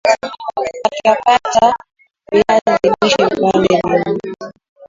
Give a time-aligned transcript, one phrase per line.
[1.03, 1.75] katakata
[2.31, 4.19] viazi lishe vipande nne